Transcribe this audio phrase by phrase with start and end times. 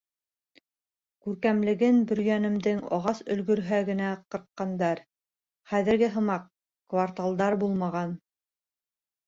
[1.25, 5.05] Күркәмлеген Бөрйәнемдең Ағас өлгөрһә генә ҡырҡҡандар,
[5.75, 6.51] хәҙерге һымаҡ
[6.95, 8.21] кварталдар булмаған.